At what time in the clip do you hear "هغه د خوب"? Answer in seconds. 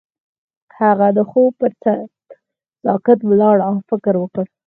0.79-1.51